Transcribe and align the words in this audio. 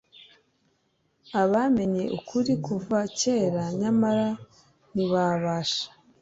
Abamenye 1.41 2.03
ukuri 2.17 2.53
kuva 2.65 2.99
kera, 3.19 3.63
nyamara 3.79 4.27
ntibabashe 4.93 5.85